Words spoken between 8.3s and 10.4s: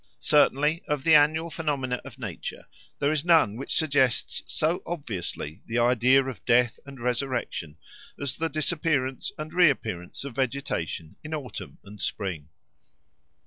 the disappearance and reappearance of